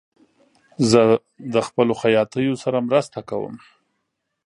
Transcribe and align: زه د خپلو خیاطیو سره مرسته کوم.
زه 0.89 1.01
د 1.53 1.55
خپلو 1.67 1.93
خیاطیو 2.01 2.55
سره 2.63 2.77
مرسته 2.87 3.19
کوم. 3.29 3.55